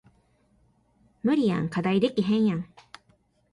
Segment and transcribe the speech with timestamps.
[1.21, 2.65] 無理やん課題できへんやん